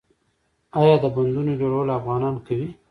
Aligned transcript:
آیا 0.79 0.95
د 1.03 1.05
بندونو 1.15 1.51
جوړول 1.61 1.87
افغانان 1.99 2.35
کوي؟ 2.45 2.69